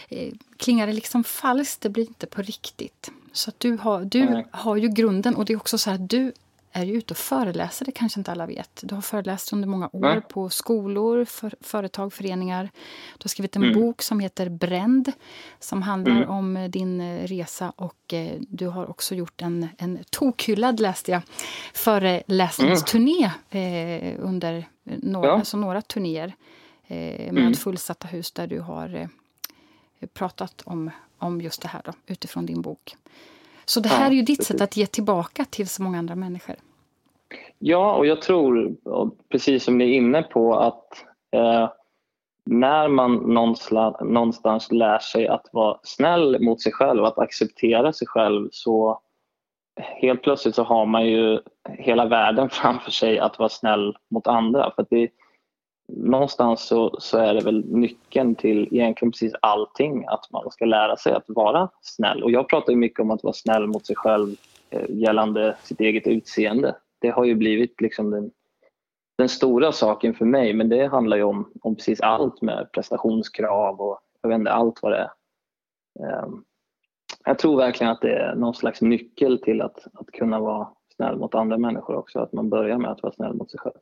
[0.08, 3.10] eh, klingar det liksom falskt, det blir inte på riktigt.
[3.32, 6.32] Så du, har, du har ju grunden och det är också så att du
[6.76, 8.80] är ju ute och föreläser, det kanske inte alla vet.
[8.82, 10.20] Du har föreläst under många år Nej.
[10.20, 12.70] på skolor, för, företag, föreningar.
[13.18, 13.80] Du har skrivit en mm.
[13.80, 15.12] bok som heter Bränd
[15.60, 16.30] som handlar mm.
[16.30, 21.22] om din eh, resa och eh, du har också gjort en, en tokhyllad, läste jag,
[21.74, 25.34] föreläsningsturné eh, under några, ja.
[25.34, 26.34] alltså några turnéer
[26.86, 27.54] eh, med mm.
[27.54, 32.62] fullsatta hus där du har eh, pratat om, om just det här då, utifrån din
[32.62, 32.96] bok.
[33.64, 34.46] Så det här ja, är ju ditt precis.
[34.46, 36.56] sätt att ge tillbaka till så många andra människor.
[37.58, 38.76] Ja, och jag tror,
[39.28, 41.04] precis som ni är inne på, att
[41.36, 41.70] eh,
[42.46, 43.14] när man
[43.98, 49.00] någonstans, lär sig att vara snäll mot sig själv, att acceptera sig själv, så
[49.80, 51.40] helt plötsligt så har man ju
[51.78, 54.72] hela världen framför sig att vara snäll mot andra.
[54.76, 55.08] För det,
[55.88, 60.96] någonstans så, så, är det väl nyckeln till egentligen precis allting, att man ska lära
[60.96, 62.22] sig att vara snäll.
[62.22, 64.36] Och jag pratar mycket om att vara snäll mot sig själv
[64.70, 66.76] eh, gällande sitt eget utseende.
[67.00, 68.30] Det har ju blivit liksom den,
[69.18, 73.80] den stora saken för mig, men det handlar ju om, om precis allt med prestationskrav
[73.80, 75.10] och jag vet inte, allt vad det är.
[76.00, 76.44] Ehm,
[77.24, 81.16] jag tror verkligen att det är någon slags nyckel till att, att kunna vara snäll
[81.16, 83.74] mot andra människor också, att man börjar med att vara snäll mot sig själv.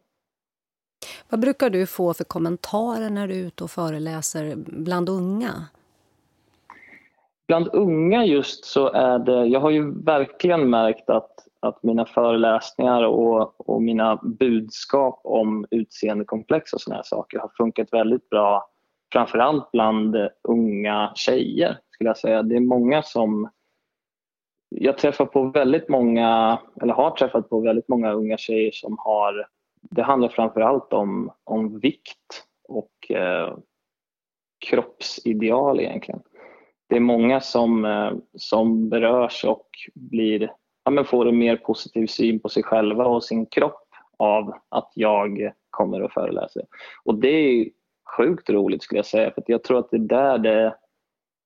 [1.32, 5.52] Vad brukar du få för kommentarer när du är ute och föreläser bland unga?
[7.46, 13.02] Bland unga just så är det, jag har ju verkligen märkt att, att mina föreläsningar
[13.02, 18.70] och, och mina budskap om utseendekomplex och såna här saker har funkat väldigt bra
[19.12, 20.16] framförallt bland
[20.48, 22.42] unga tjejer skulle jag säga.
[22.42, 23.50] Det är många som
[24.68, 29.46] jag träffar på väldigt många, eller har träffat på väldigt många unga tjejer som har
[29.90, 33.56] det handlar framförallt om, om vikt och eh,
[34.66, 36.22] kroppsideal egentligen.
[36.88, 40.52] Det är många som, eh, som berörs och blir,
[40.84, 44.92] ja, men får en mer positiv syn på sig själva och sin kropp av att
[44.94, 46.62] jag kommer och föreläser.
[47.04, 47.68] Och det är
[48.16, 50.76] sjukt roligt skulle jag säga för jag tror att det är där det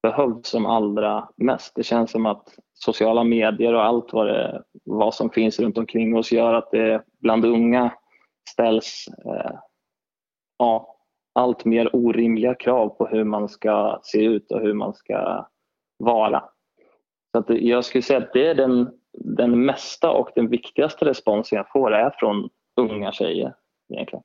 [0.02, 1.74] behövs som allra mest.
[1.74, 6.16] Det känns som att sociala medier och allt vad, det, vad som finns runt omkring
[6.16, 7.90] oss gör att det bland unga
[8.48, 9.58] ställs eh,
[10.58, 10.96] ja,
[11.32, 15.48] allt mer orimliga krav på hur man ska se ut och hur man ska
[15.96, 16.44] vara.
[17.32, 21.56] Så att jag skulle säga att det är den, den mesta och den viktigaste responsen
[21.56, 23.54] jag får är från unga tjejer
[23.92, 24.22] egentligen.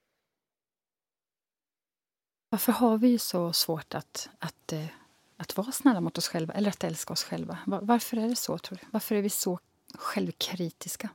[2.50, 4.86] Varför har vi så svårt att, att, eh,
[5.38, 7.58] att vara snälla mot oss själva eller att älska oss själva?
[7.66, 8.88] Varför är det så, tror du?
[8.92, 9.60] Varför är vi så
[9.98, 11.10] självkritiska?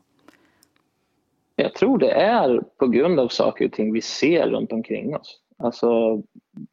[1.56, 5.40] Jag tror det är på grund av saker och ting vi ser runt omkring oss.
[5.58, 6.22] Alltså,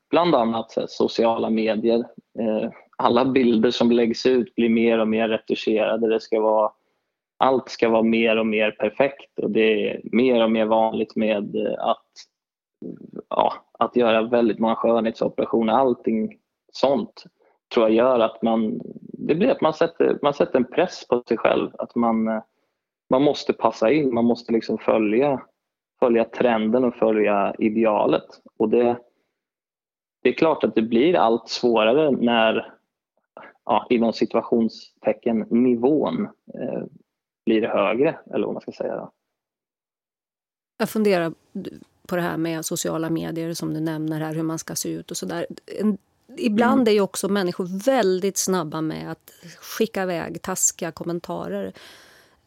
[0.09, 1.99] bland annat här, sociala medier.
[2.39, 6.09] Eh, alla bilder som läggs ut blir mer och mer retuscherade.
[6.09, 6.71] Det ska vara,
[7.37, 11.55] allt ska vara mer och mer perfekt och det är mer och mer vanligt med
[11.55, 12.07] eh, att,
[13.29, 15.73] ja, att göra väldigt många skönhetsoperationer.
[15.73, 16.37] Allting
[16.71, 17.23] sånt
[17.73, 21.23] tror jag gör att man, det blir att man sätter, man sätter en press på
[21.27, 21.69] sig själv.
[21.73, 22.41] Att man eh,
[23.13, 25.41] man måste passa in, man måste liksom följa,
[25.99, 28.25] följa trenden och följa idealet.
[28.57, 28.99] Och det,
[30.23, 32.73] det är klart att det blir allt svårare när,
[33.65, 36.23] ja, inom situationstecken, nivån
[36.53, 36.83] eh,
[37.45, 39.09] blir högre, eller vad man ska säga.
[40.77, 41.33] Jag funderar
[42.07, 45.11] på det här med sociala medier som du nämner här, hur man ska se ut
[45.11, 45.45] och sådär.
[46.37, 46.87] Ibland mm.
[46.87, 51.73] är ju också människor väldigt snabba med att skicka iväg taskiga kommentarer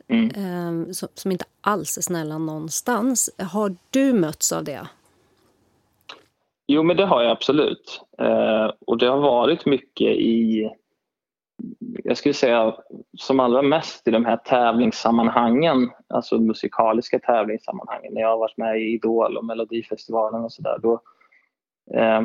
[0.08, 0.94] mm.
[0.94, 3.30] som, som, inte alls är snälla någonstans.
[3.52, 4.88] Har du mötts av det?
[6.66, 8.02] Jo, men det har jag absolut.
[8.18, 10.70] Eh, och det har varit mycket i
[12.04, 12.74] jag skulle säga
[13.18, 18.80] som allra mest i de här tävlingssammanhangen, alltså musikaliska tävlingssammanhangen, när jag har varit med
[18.80, 20.78] i Idol och Melodifestivalen och sådär.
[21.94, 22.22] Eh,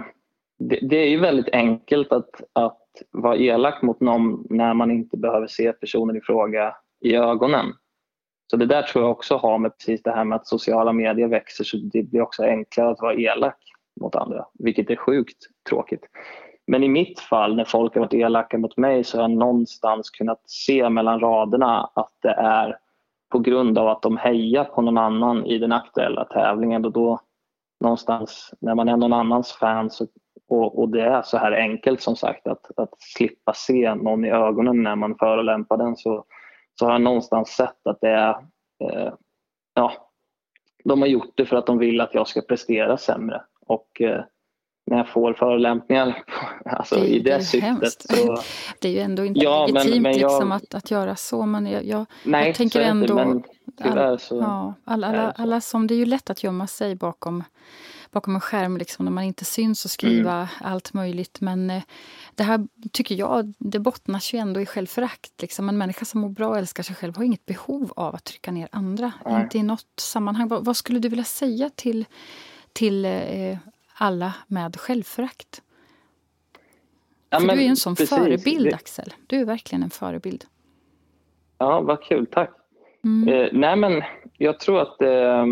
[0.60, 5.18] det, det, är ju väldigt enkelt att, att vara elak mot någon när man inte
[5.18, 7.74] behöver se personen i fråga i ögonen.
[8.52, 11.28] Så det där tror jag också har med precis det här med att sociala medier
[11.28, 13.58] växer så det blir också enklare att vara elak
[14.02, 15.38] mot andra, vilket är sjukt
[15.70, 16.04] tråkigt.
[16.68, 20.10] Men i mitt fall när folk har varit elaka mot mig så har jag någonstans
[20.10, 22.78] kunnat se mellan raderna att det är
[23.32, 27.20] på grund av att de hejar på någon annan i den aktuella tävlingen och då
[27.80, 30.08] någonstans när man är någon annans fan så,
[30.48, 34.32] och, och, det är så här enkelt som sagt att, att slippa se någon i
[34.32, 36.26] ögonen när man förolämpar den så,
[36.82, 38.30] så har jag någonstans sett att det är
[38.84, 39.14] eh,
[39.76, 39.94] ja,
[40.84, 44.24] de har gjort det för att de vill att jag ska prestera sämre och eh,
[44.86, 46.24] när jag får förolämpningar
[46.66, 48.02] alltså det, i det, det syftet.
[48.02, 48.38] Så...
[48.80, 50.32] Det är ju ändå inte ja, legitimt men, men jag...
[50.32, 51.46] liksom att, att göra så.
[51.46, 53.16] Men jag, jag, Nej, jag tänker ändå...
[53.16, 53.44] Men
[53.84, 54.38] tyvärr så...
[54.38, 57.44] Ja, alla, alla, alla som, det är ju lätt att gömma sig bakom
[58.12, 60.48] bakom en skärm liksom, när man inte syns och skriva mm.
[60.62, 61.42] allt möjligt.
[61.42, 61.84] Men eh,
[62.36, 65.42] det här tycker jag, det bottnar ju ändå i självförakt.
[65.42, 65.70] Liksom.
[65.70, 68.52] En människa som mår bra och älskar sig själv har inget behov av att trycka
[68.52, 69.12] ner andra.
[69.26, 69.42] Nej.
[69.42, 70.48] Inte i något sammanhang.
[70.48, 72.06] Vad, vad, skulle du vilja säga till,
[72.74, 73.58] till eh,
[73.94, 75.62] alla med självförakt?
[77.30, 78.18] Ja, För du är en sån precis.
[78.18, 79.14] förebild, Axel.
[79.28, 80.46] Du är verkligen en förebild.
[81.58, 82.26] Ja, vad kul.
[82.26, 82.50] Tack.
[83.04, 83.30] Mm.
[83.30, 84.02] Eh, nej, men
[84.38, 85.46] jag tror att, eh,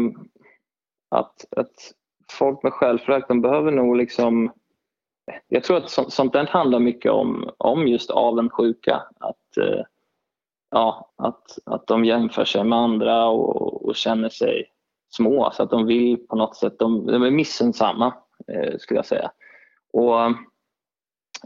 [1.10, 1.94] att, att
[2.32, 4.52] folk med självförakt, de behöver nog liksom...
[5.48, 9.02] Jag tror att sånt, sånt där handlar mycket om, om just avundsjuka.
[9.20, 9.84] Att, eh,
[10.72, 14.72] ja, att, att de jämför sig med andra och, och känner sig
[15.10, 15.52] små.
[15.54, 18.14] Så att de vill på något sätt, de, de är missunnsamma
[18.48, 19.32] eh, skulle jag säga.
[19.94, 20.16] Och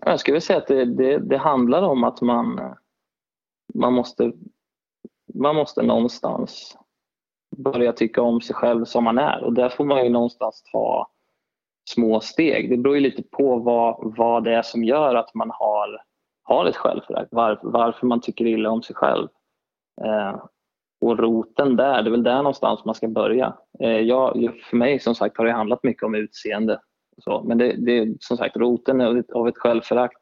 [0.01, 2.75] jag skulle säga att det, det, det, handlar om att man,
[3.73, 4.31] man, måste,
[5.33, 6.77] man måste någonstans
[7.57, 11.07] börja tycka om sig själv som man är och där får man ju någonstans ta
[11.89, 12.69] små steg.
[12.69, 16.01] Det beror ju lite på vad, vad det är som gör att man har,
[16.43, 19.27] har ett självförakt, var, varför man tycker illa om sig själv.
[20.01, 20.43] Eh,
[21.01, 23.53] och roten där, det är väl där någonstans man ska börja.
[23.79, 26.79] Eh, jag, för mig som sagt har det handlat mycket om utseende.
[27.17, 30.21] Så, men det, det som sagt roten av ett självförakt,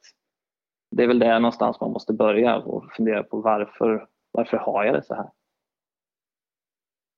[0.91, 4.95] det är väl där någonstans man måste börja och fundera på varför, varför har jag
[4.95, 5.29] det så här?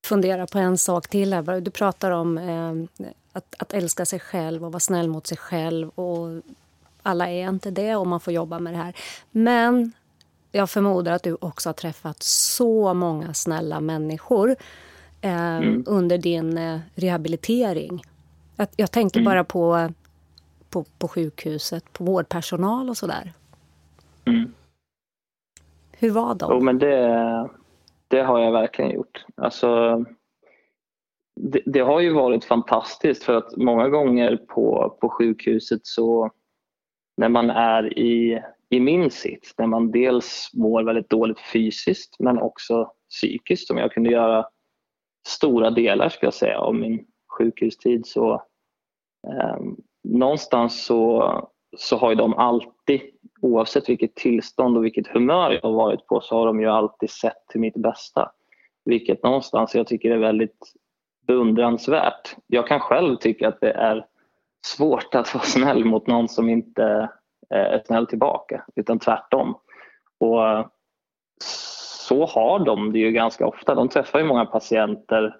[0.03, 1.61] Fundera på en sak till här.
[1.61, 5.89] Du pratar om eh, att, att älska sig själv och vara snäll mot sig själv.
[5.89, 6.41] Och
[7.03, 8.95] alla är inte det och man får jobba med det här.
[9.31, 9.91] Men
[10.51, 14.55] jag förmodar att du också har träffat så många snälla människor
[15.21, 15.83] eh, mm.
[15.87, 18.03] under din eh, rehabilitering.
[18.55, 19.31] Jag, jag tänker mm.
[19.31, 19.89] bara på,
[20.69, 23.33] på, på sjukhuset, på vårdpersonal och sådär.
[24.25, 24.53] Mm.
[25.91, 26.51] Hur var de?
[26.53, 27.49] Jo, men det,
[28.13, 29.25] det har jag verkligen gjort.
[29.35, 30.03] Alltså,
[31.41, 36.31] det, det, har ju varit fantastiskt för att många gånger på, på sjukhuset så
[37.17, 42.41] när man är i i min sits när man dels mår väldigt dåligt fysiskt men
[42.41, 44.45] också psykiskt som jag kunde göra
[45.27, 47.05] stora delar ska jag säga av min
[47.37, 48.33] sjukhustid så
[49.27, 49.59] eh,
[50.03, 51.31] någonstans så,
[51.77, 52.72] så har ju de alltid
[53.43, 57.09] oavsett vilket tillstånd och vilket humör jag har varit på så har de ju alltid
[57.09, 58.31] sett till mitt bästa.
[58.85, 60.73] Vilket någonstans jag tycker är väldigt
[61.27, 62.35] beundransvärt.
[62.47, 64.05] Jag kan själv tycka att det är
[64.65, 67.09] svårt att vara snäll mot någon som inte
[67.49, 69.55] eh, är snäll tillbaka, utan tvärtom.
[70.19, 70.71] Och
[72.07, 73.75] så har de det ju ganska ofta.
[73.75, 75.35] De träffar ju många patienter,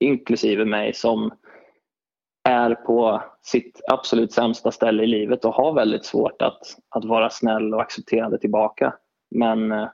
[0.00, 1.30] inklusive mig, som
[2.48, 7.30] är på sitt absolut sämsta ställe i livet och har väldigt svårt att, att vara
[7.30, 8.94] snäll och accepterande tillbaka.
[9.30, 9.88] Men eh,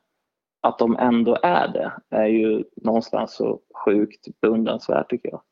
[0.62, 5.42] att de ändå är det är ju någonstans så sjukt beundransvärt tycker jag.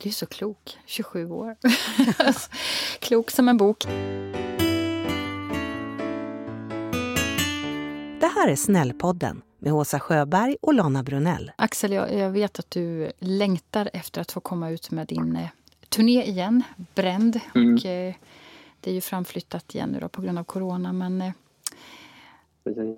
[0.00, 1.56] Du är så klok, 27 år.
[3.00, 3.84] klok som en bok.
[8.20, 11.52] Det här är Snällpodden med Åsa Sjöberg och Lana Brunell.
[11.56, 15.48] Axel, jag, jag, vet att du längtar efter att få komma ut med din eh,
[15.92, 16.62] turné igen,
[16.94, 17.40] Bränd.
[17.54, 17.74] Mm.
[17.74, 18.14] Och, eh,
[18.80, 20.92] det är ju framflyttat igen nu då, på grund av corona.
[20.92, 21.32] Men, eh,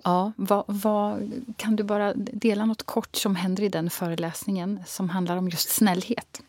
[0.03, 5.09] Ja, vad, vad, kan du bara dela något kort som händer i den föreläsningen som
[5.09, 6.41] handlar om just snällhet?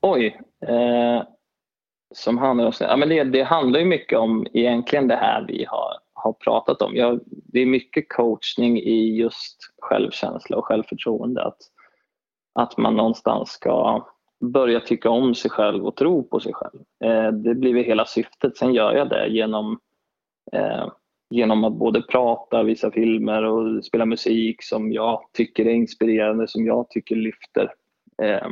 [0.00, 0.40] Oj.
[0.66, 1.22] Eh,
[2.14, 5.64] som handlar om ja, men det, det handlar ju mycket om egentligen det här vi
[5.68, 6.96] har har pratat om.
[6.96, 11.44] Jag, det är mycket coachning i just självkänsla och självförtroende.
[11.44, 11.58] Att,
[12.54, 14.06] att man någonstans ska
[14.42, 16.80] börja tycka om sig själv och tro på sig själv.
[17.04, 18.56] Eh, det blir hela syftet.
[18.56, 19.78] Sen gör jag det genom,
[20.52, 20.88] eh,
[21.30, 26.66] genom att både prata, visa filmer och spela musik som jag tycker är inspirerande, som
[26.66, 27.74] jag tycker lyfter.
[28.22, 28.48] Eh,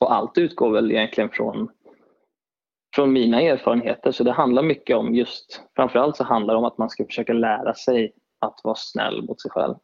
[0.00, 1.68] och allt utgår väl egentligen från,
[2.94, 6.78] från mina erfarenheter så det handlar mycket om just, framförallt så handlar det om att
[6.78, 9.74] man ska försöka lära sig att vara snäll mot sig själv.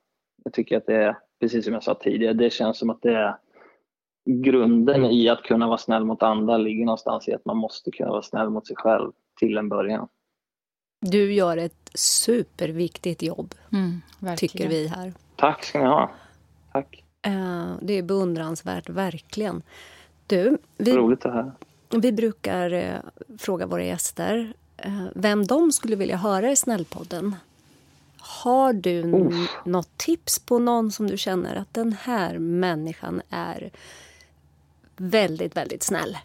[0.45, 3.17] Jag tycker att det är, precis som jag sa tidigare, det känns som att det
[3.17, 3.37] är
[4.27, 8.11] grunden i att kunna vara snäll mot andra ligger någonstans i att man måste kunna
[8.11, 10.09] vara snäll mot sig själv till en början.
[11.01, 14.01] Du gör ett superviktigt jobb, mm,
[14.37, 15.13] tycker vi här.
[15.37, 16.11] Tack ska ni ha.
[16.73, 17.05] Tack.
[17.27, 19.63] Uh, det är beundransvärt, verkligen.
[20.27, 21.53] Du, vi, Roligt att höra.
[21.91, 22.95] Vi brukar uh,
[23.39, 24.53] fråga våra gäster
[24.87, 27.37] uh, vem de skulle vilja höra i Snällpodden.
[28.19, 29.31] Har du
[29.65, 33.71] något tips på någon som du känner att den här människan är
[34.97, 36.17] väldigt, väldigt snäll?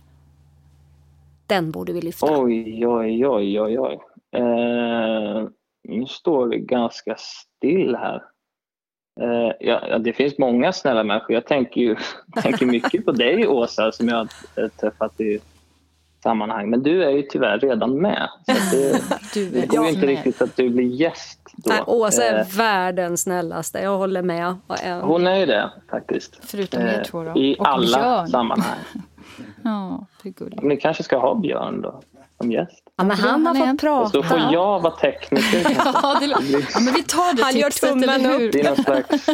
[1.47, 2.41] Den borde vi lyfta.
[2.41, 3.99] Oj, oj, oj, oj, oj.
[4.35, 5.47] Eh,
[5.83, 8.23] nu står det ganska still här.
[9.21, 11.31] Eh, ja, det finns många snälla människor.
[11.31, 11.95] Jag tänker, ju,
[12.41, 14.15] tänker mycket på dig, Åsa, som jag
[14.55, 15.39] har träffat i
[16.23, 16.69] sammanhang.
[16.69, 18.29] Men du är ju tyvärr redan med.
[18.45, 19.01] Så det,
[19.33, 20.09] du det går inte med.
[20.09, 21.69] riktigt att du blir gäst då.
[21.73, 24.55] Nej, Åsa är eh, världens snällaste, jag håller med.
[25.01, 26.39] Hon är ju det faktiskt.
[26.41, 27.39] Förutom er två då.
[27.39, 28.27] I Och alla Björn.
[28.27, 28.77] sammanhang.
[29.63, 30.63] ja, det är gulligt.
[30.63, 32.01] Ni kanske ska ha Björn då,
[32.37, 32.80] som gäst?
[32.97, 34.01] Ja, men han har fått prata.
[34.01, 35.75] Och så får jag vara tekniker.
[35.75, 38.51] ja, det, ja, men vi tar det han gör tummen upp.
[38.51, 39.29] Det är någon slags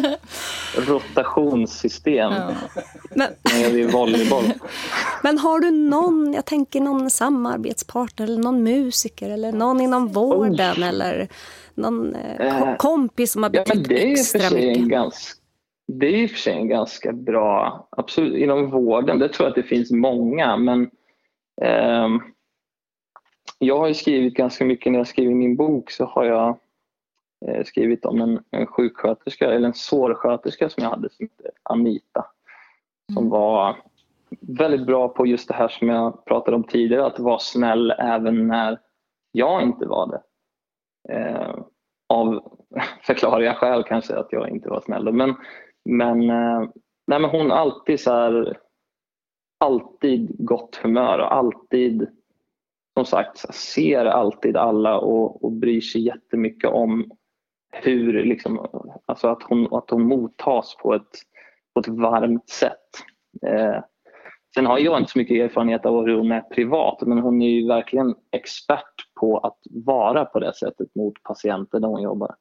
[0.87, 2.51] rotationssystem ja.
[3.15, 4.43] men, när vi volleyboll.
[5.23, 10.83] Men har du någon, jag tänker någon samarbetspartner eller någon musiker eller någon inom vården
[10.83, 10.87] oh.
[10.87, 11.27] eller
[11.75, 14.83] någon eh, kompis som har betytt ja, extra mycket?
[14.83, 15.33] Ganska,
[15.87, 19.49] det är i och för sig en ganska bra, absolut inom vården, det tror jag
[19.49, 20.81] att det finns många men
[21.61, 22.07] eh,
[23.59, 26.57] jag har skrivit ganska mycket, när jag skriver min bok så har jag
[27.45, 32.25] eh, skrivit om en, en sjuksköterska, eller en sårsköterska som jag hade som hette Anita.
[33.13, 33.29] Som mm.
[33.29, 33.75] var
[34.41, 38.47] väldigt bra på just det här som jag pratade om tidigare, att vara snäll även
[38.47, 38.79] när
[39.31, 40.21] jag inte var det.
[41.13, 41.55] Eh,
[42.09, 42.57] av
[43.01, 45.13] förklarliga skäl kanske att jag inte var snäll.
[45.13, 45.35] Men,
[45.85, 46.69] men, eh,
[47.07, 48.57] nej, men hon alltid så här,
[49.59, 52.16] alltid gott humör och alltid
[52.97, 57.11] som sagt ser alltid alla och, och bryr sig jättemycket om
[57.71, 58.67] hur, liksom,
[59.05, 61.09] alltså att hon, att hon mottas på ett,
[61.73, 62.89] på ett varmt sätt.
[63.45, 63.83] Eh,
[64.53, 67.49] sen har jag inte så mycket erfarenhet av hur hon är privat men hon är
[67.49, 72.35] ju verkligen expert på att vara på det sättet mot patienter när hon jobbar.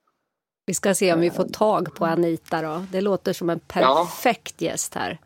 [0.67, 2.85] Vi ska se om vi får tag på Anita då.
[2.93, 4.71] Det låter som en perfekt ja.
[4.71, 5.19] gäst här.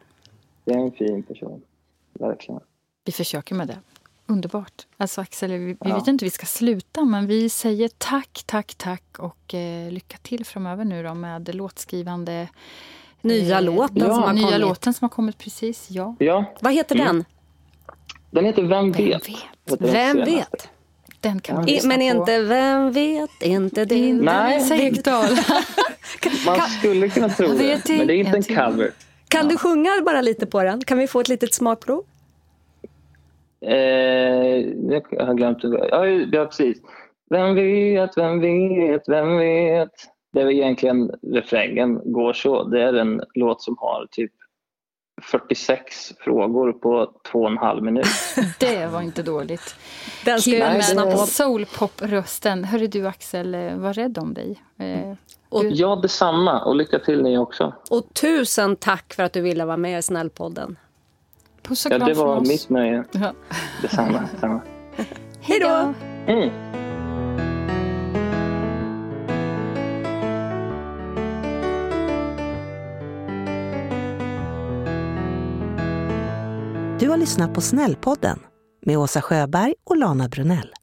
[0.65, 1.63] Det är en fin person,
[2.13, 2.61] verkligen.
[3.05, 3.79] Vi försöker med det.
[4.31, 4.87] Underbart.
[4.97, 5.95] Alltså Axel, vi, vi ja.
[5.95, 10.17] vet inte hur vi ska sluta men vi säger tack, tack, tack och eh, lycka
[10.23, 12.49] till framöver nu då med låtskrivande
[13.21, 14.61] Nya eh, låten ja, som har nya kommit.
[14.61, 16.17] låten som har kommit precis, ja.
[16.19, 16.45] ja.
[16.61, 17.07] Vad heter mm.
[17.07, 17.25] den?
[18.31, 19.29] Den heter Vem vet?
[19.67, 19.95] Vem vet?
[19.95, 20.69] Vem vet?
[21.21, 23.43] Den kan I, men inte Vem vet?
[23.43, 24.13] Inte det.
[24.13, 24.61] Nej.
[24.61, 25.27] Sektal.
[26.47, 28.91] Man skulle kunna tro det, men det är inte en cover.
[29.29, 30.85] Kan du sjunga bara lite på den?
[30.85, 32.05] Kan vi få ett litet smakprov?
[33.67, 34.57] Eh,
[34.91, 35.59] jag har glömt.
[35.63, 36.79] Ja, ja, precis.
[37.31, 39.93] Vem vet, vem vet, vem vet.
[40.33, 42.65] Det är väl egentligen refrängen går så.
[42.65, 44.33] Det är en låt som har typ
[45.23, 48.07] 46 frågor på två och en halv minut.
[48.61, 49.77] det var inte dåligt.
[50.25, 51.17] Den ska jag lyssna på.
[51.17, 52.65] Soulpop-rösten.
[52.65, 54.63] Hörru du Axel, eh, var rädd om dig.
[54.79, 55.13] Eh,
[55.49, 56.65] och, ja, detsamma.
[56.65, 57.75] Och lycka till ni också.
[57.91, 60.77] Och tusen tack för att du ville vara med i Snällpodden.
[61.63, 63.05] Puss och kram Ja, det var mitt nöje.
[63.13, 63.33] Ja.
[63.83, 64.29] Detsamma.
[64.33, 64.61] detsamma.
[65.41, 65.95] Hej då!
[66.27, 66.51] Mm.
[77.01, 78.39] Du har lyssnat på Snällpodden
[78.87, 80.75] med Åsa Sjöberg och Lana Brunell.